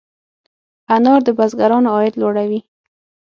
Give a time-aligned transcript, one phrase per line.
[0.95, 2.59] انار د بزګرانو عاید لوړوي.